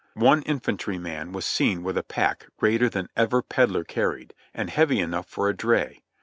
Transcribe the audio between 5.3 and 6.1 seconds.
a dray.